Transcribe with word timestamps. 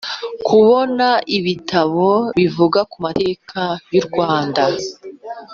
kubona 0.47 1.07
ibitabo 1.37 2.09
bivuga 2.39 2.79
ku 2.91 2.97
mateka 3.05 3.61
y’u 3.93 4.03
rwanda 4.07 4.63